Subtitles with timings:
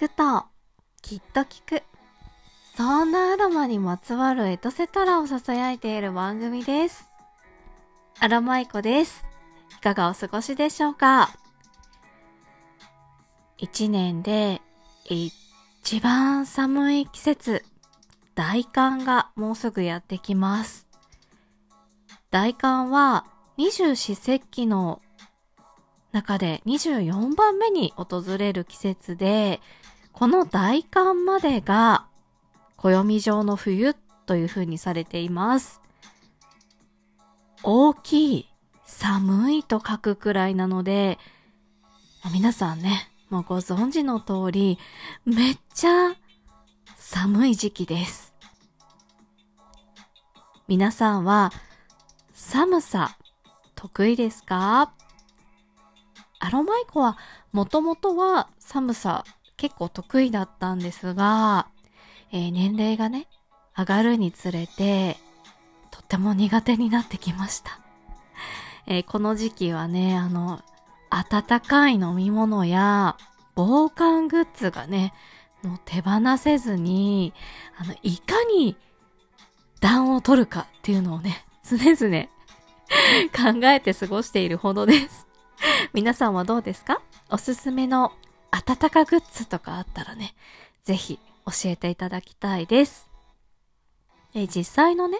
[0.00, 0.44] くと、
[1.02, 1.82] きっと聞く。
[2.74, 7.10] そんなアロマにまつわるエトセトラを囁いている番組です。
[8.18, 9.22] アロマイコです。
[9.76, 11.28] いかがお過ごしでしょうか？
[13.58, 14.62] 一年で
[15.04, 17.62] 一番寒い季節、
[18.34, 20.88] 大寒がもうすぐやってきます。
[22.30, 23.26] 大寒は
[23.58, 25.02] 二十四節気の
[26.12, 29.60] 中で24番目に訪れる季節で、
[30.20, 32.04] この大寒までが
[32.76, 33.94] 暦上の冬
[34.26, 35.80] という風にされています。
[37.62, 38.48] 大きい、
[38.84, 41.18] 寒いと書くくらいなので、
[42.34, 44.78] 皆さんね、もうご存知の通り、
[45.24, 46.14] めっちゃ
[46.96, 48.34] 寒い時期です。
[50.68, 51.50] 皆さんは
[52.34, 53.16] 寒さ
[53.74, 54.92] 得意ですか？
[56.40, 57.16] アロマイコは
[57.52, 59.24] もともとは寒さ
[59.60, 61.68] 結構得意だったんですが、
[62.32, 63.28] えー、年齢がね、
[63.76, 65.18] 上がるにつれて、
[65.90, 67.78] とっても苦手になってきました。
[68.86, 70.62] えー、この時期はね、あの、
[71.10, 73.18] 温かい飲み物や
[73.54, 75.12] 防寒グッズがね、
[75.62, 77.34] もう手放せずに、
[77.76, 78.78] あの、いかに
[79.80, 82.28] 暖を取るかっていうのをね、常々
[83.36, 85.26] 考えて過ごしているほどです。
[85.92, 87.02] 皆さんはどうですか？
[87.28, 88.12] おすすめの
[88.50, 90.34] 暖かグッズとかあったらね、
[90.84, 93.08] ぜひ教えていただきたいです。
[94.34, 95.18] え実際のね、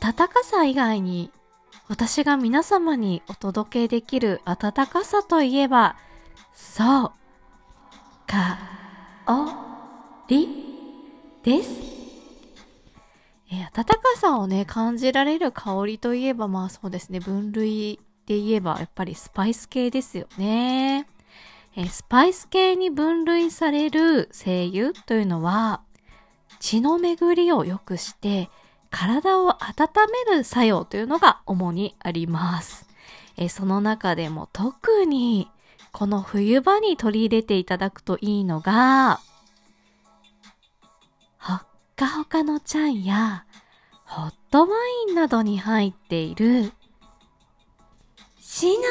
[0.00, 1.30] 暖かさ以外に
[1.88, 5.96] 私が皆様にお届けできる暖かさといえば、
[6.52, 7.12] そう、
[8.26, 8.58] か、
[9.28, 9.46] お、
[10.28, 10.48] り、
[11.44, 11.80] です。
[13.52, 21.06] え暖かさをね、感じられる香りといえば、まあそうですね、分類で言えば、やっぱりスパイス系ですよね。
[21.76, 25.82] えスパイス系に分類される精油というのは、
[26.58, 28.48] 血の巡りを良くして、
[28.90, 29.88] 体を温
[30.30, 32.88] める作用というのが主にあります。
[33.36, 35.50] えその中でも特に
[35.92, 39.20] この冬場に取り入れていただくといいのが、
[41.38, 43.44] ほっかほかのチャイや
[44.04, 44.76] ホットワ
[45.08, 46.72] インなどに入っている
[48.40, 48.88] シナ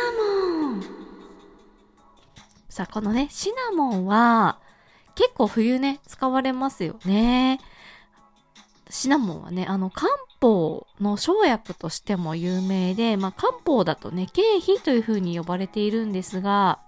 [0.69, 0.94] モン。
[2.75, 4.59] さあ、このね、シナモンは、
[5.15, 7.61] 結構冬ね、使われますよね。
[8.89, 16.79] シナモンはね、あの、漢方の生薬としても有名で、まあ、漢方だとね、経費という風に呼ばれているんですが、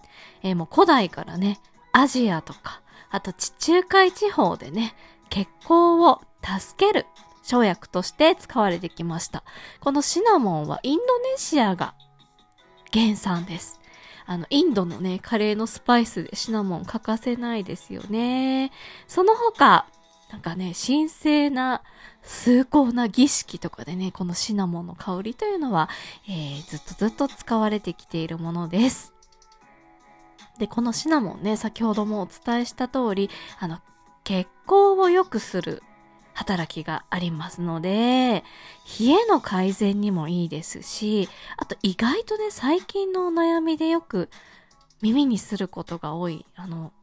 [0.43, 1.61] えー、もう古代からね、
[1.93, 4.93] アジアとか、あと地中海地方でね、
[5.29, 7.05] 血行を助ける
[7.43, 9.45] 生薬として使われてきました。
[9.79, 11.93] このシナモンはインドネシアが
[12.91, 13.76] 原産です。
[14.27, 18.71] あの、インドのね、カレーのスパイスでシナモン欠かせないですよね。
[19.07, 19.87] その他、
[20.29, 21.81] なんかね、神聖な
[22.21, 25.89] 崇高な儀式とかでね、このシナモンの香りというのは、
[26.27, 29.13] えー、ずっとずっと使われてきているものです。
[30.59, 33.29] で、このシナモンね、先ほどもお伝えした通り、
[33.59, 33.79] あの、
[34.25, 35.81] 血行を良くする
[36.37, 38.43] 働きがありますので、
[38.99, 41.27] 冷えの改善にもいいですし、
[41.57, 44.29] あと意外とね、最近のお悩みでよく
[45.01, 46.93] 耳にすることが多い、あの、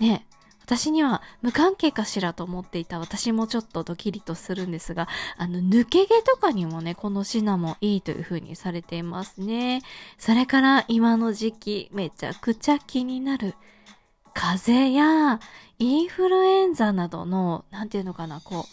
[0.00, 0.26] ね、
[0.64, 5.06] 私には無関係かしらと思っていた私もちょっとドキリとするんですが、
[5.36, 9.82] あの、抜け毛とかにもね、このシナモンいいという風にされていますね。
[10.16, 13.54] それから今の時期、めちゃくちゃ気になる。
[14.38, 15.40] 風邪や
[15.80, 18.64] インフルエンザなどの、なんていうのかな、こう、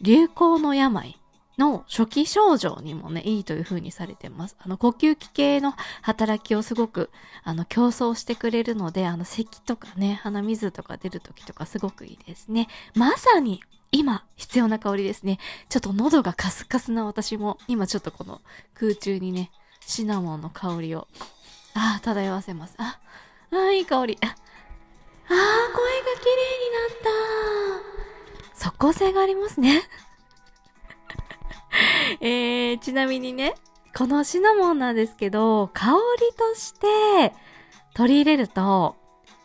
[0.00, 1.20] 流行の病
[1.58, 4.56] の初期症状にもね、いいという風にされてます。
[4.58, 7.10] あの、呼吸器系の働きをすごく、
[7.44, 12.68] あの、競争してくれるので、あの、咳とかね、鼻水とか出る時とかすごくいいですね。
[12.94, 13.60] まさに、
[13.92, 15.38] 今、必要な香りですね。
[15.68, 18.40] ちょっと喉がカスカスな私も、今ちょっとこの
[18.72, 19.50] 空中にね、
[19.80, 21.08] シナモンの香りを、
[21.74, 22.74] ああ、漂わせます。
[22.78, 22.98] あ
[23.52, 24.18] あ、いい香り。
[24.22, 24.34] あ、
[25.30, 27.82] ああ声が綺麗になっ
[28.54, 28.58] た。
[28.58, 29.82] 即効性がありますね
[32.20, 33.54] えー、ちなみにね、
[33.96, 37.34] このシナモンなんですけど、香りとして
[37.94, 38.96] 取り入れると、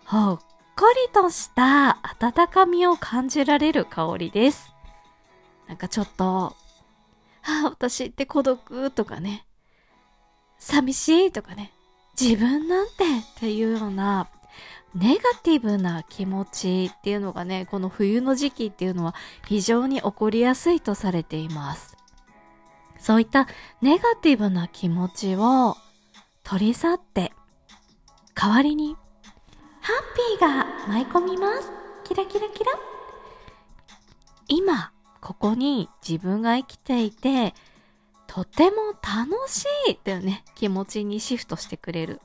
[0.05, 0.39] ほっ
[0.75, 4.73] こりとした温かみを感じられる香りです。
[5.67, 6.55] なんかちょっと、
[7.43, 9.45] あ、私って孤独とかね、
[10.57, 11.73] 寂しいとかね、
[12.19, 14.27] 自分なんてっていうような
[14.95, 19.15] ネガティブな気持ちっていうのがね、この冬の時期っていうのは
[19.47, 21.97] 非常に起こりやすいとされています。
[22.99, 23.47] そういった
[23.81, 25.75] ネガティブな気持ちを
[26.43, 27.33] 取り去って、
[28.35, 28.95] 代わりに
[29.81, 31.71] ハッピーが舞い込みます。
[32.03, 32.71] キラキラキラ。
[34.47, 34.91] 今、
[35.21, 37.55] ここに自分が生きていて、
[38.27, 42.21] とても楽しいっていうね、気持ちにシフトしてくれる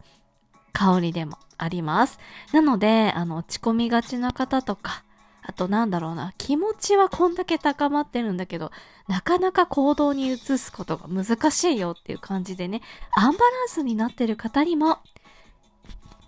[0.73, 2.19] 香りでもあります。
[2.53, 5.05] なので、あの、落ち込みがちな方とか、
[5.43, 8.71] あとなんだろうな、気持ちはこんだけ高まってるんだけど、
[9.09, 12.83] なかなか行動に移すことが難しいよっていう感じでね、
[13.17, 14.99] アンバランスになってる方にも、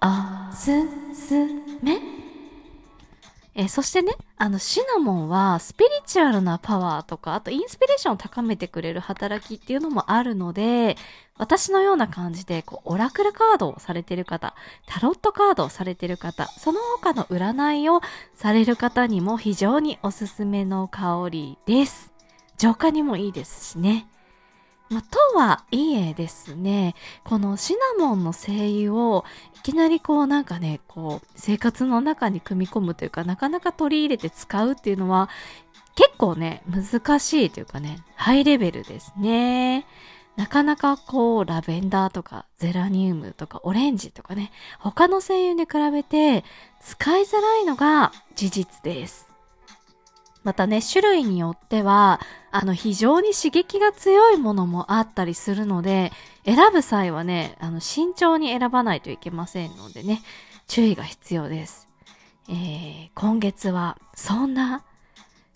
[0.02, 0.70] おす
[1.14, 1.34] す
[1.82, 2.00] め
[3.54, 10.96] えそしてね、あの、シナモンはスピリチュアルなパワーとか、あとインスピレーションを高めてくれる働きっていうのもあるので、
[11.40, 14.54] 私のような感じで、こう、オラクルカードをされてる方、
[14.86, 18.02] タロットカードをされてる方、その他の占いを
[18.34, 22.12] される方にも非常におすすめの香りです。
[22.58, 24.06] 浄化にもいいですしね。
[24.90, 26.94] ま、とはいえですね、
[27.24, 29.24] このシナモンの精油を
[29.56, 35.30] いきなりこうなんかね、こう生活の中に組み込むというかなかなか取り入れて使うっていうのは
[35.94, 39.86] 結構ね、難しいというかね、ハイレベルですね。
[40.36, 46.44] なかなかこうラベンダーとかゼラニウムとかオレンジとかね、他の精油に比べて
[46.80, 49.30] 使いづらいのが事実です。
[50.42, 56.12] またね、種類によっては、あの、非常に刺激が強いものもあったりするので、
[56.46, 60.22] 選ぶ際はね、あの、慎重に選ばないといけませんのでね、
[60.66, 61.88] 注意が必要です。
[62.48, 64.84] えー、今月は、そんな、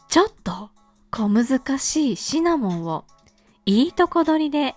[0.09, 0.71] ちょっと、
[1.11, 3.05] 小難しいシナモンを、
[3.66, 4.75] いいとこ取りで、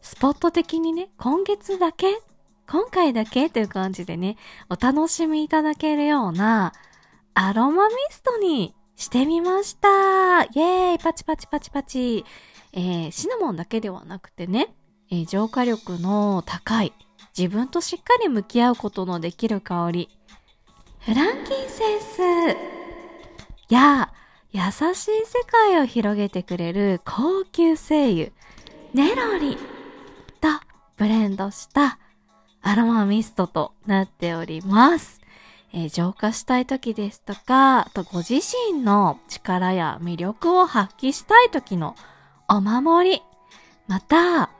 [0.00, 2.20] スポット的にね、今月だけ、
[2.68, 4.36] 今回だけという感じでね、
[4.68, 6.72] お楽しみいただけるような、
[7.34, 10.44] アロマミストにしてみました。
[10.44, 10.98] イエーイ。
[10.98, 12.24] パチパチパチパチ。
[12.72, 14.74] えー、シナモンだけではなくてね、
[15.10, 16.92] えー浄化力の高い、
[17.36, 20.08] 自分としっかり向き合うことのできる香り、
[21.00, 22.80] フランキンセンス。
[23.70, 24.12] や、
[24.52, 24.62] 優
[24.94, 28.30] しい世界を広げてくれる高級精油、
[28.94, 29.56] ネロリ
[30.40, 30.48] と
[30.96, 31.98] ブレンドした
[32.60, 35.20] アロマミストとなっております。
[35.72, 38.34] えー浄化したい時ですとか、あとご自
[38.72, 41.94] 身の力や魅力を発揮したい時の
[42.48, 43.22] お守り、
[43.86, 44.50] また、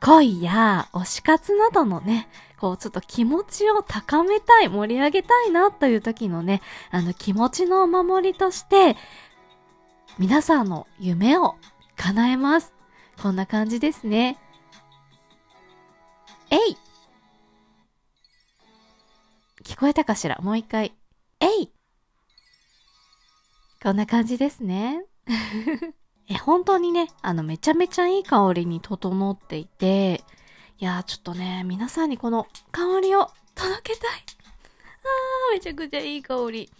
[0.00, 6.60] 恋や推し活などのね、こうちょっと気持ちを高めたい、盛り上げたいなという時のね、
[6.90, 8.96] あの気持ちのお守りとして、
[10.18, 11.54] 皆さんの夢を
[11.96, 12.74] 叶えます。
[13.22, 14.38] こんな感じですね。
[16.50, 16.76] えい
[19.62, 20.38] 聞こえたかしら？
[20.40, 20.94] もう一回。
[21.40, 21.70] えい
[23.82, 25.04] こんな感じですね。
[26.28, 30.24] え、本当にね、あの、めちゃめちゃいい香りに整っていて、
[30.80, 34.10] いやー、ちょっとね、皆さんにこの香りを届けたい。
[34.10, 36.70] あー、めちゃくちゃいい香り。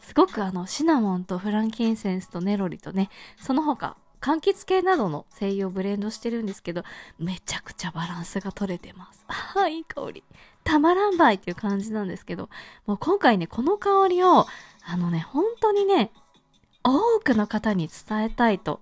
[0.00, 6.82] すごくあの、シナモンとフランキンセンスとネロリとね、その他、柑橘系などの精油をブレンドしてるんですけど、
[7.18, 9.22] めちゃくちゃバランスが取れてます。
[9.28, 10.24] あー、いい香り。
[10.64, 12.48] たまらんばいっていう感じなんですけど、
[12.86, 14.46] もう今回ね、この香りを、
[14.86, 16.10] あのね、本当にね、
[16.84, 18.80] 多くの方に伝えたいと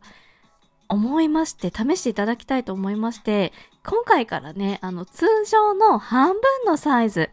[0.89, 3.53] 思いまして、試していただきたいと思いまして、
[3.85, 7.31] 今回からね、あの、通常の半分のサイズ、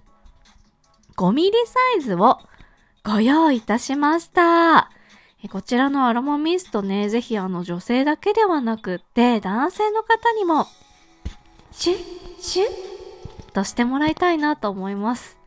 [1.18, 2.40] 5ミリサイズを
[3.04, 4.92] ご用意いたしました。
[5.50, 10.68] こちらのアロマミストね、ぜひあの女性だけではなくって、男性の方にも、
[11.72, 11.98] シュッ、
[12.40, 15.38] シュッとしてもらいたいなと思います。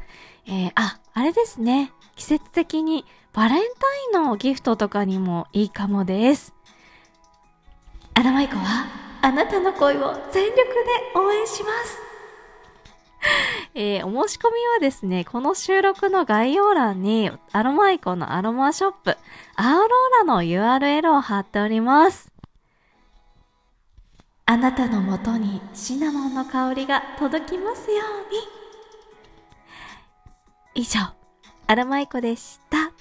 [0.46, 1.92] えーあ、あれですね。
[2.16, 3.60] 季節的にバレン
[4.12, 6.54] タインのギフトとかにもいいかもです。
[8.14, 10.64] アラマイコはあなたの恋を全力で
[11.14, 11.98] 応援します。
[13.74, 19.16] えーお申し込みはですね、この収録の概要欄にアロマイコのアロマショップ、
[19.56, 22.32] アウローラの URL を貼っております。
[24.46, 28.02] あなたのもとにシナモンの香りが届きますよ
[30.74, 30.82] うに。
[30.82, 31.00] 以上、
[31.66, 32.92] アラマイコでした。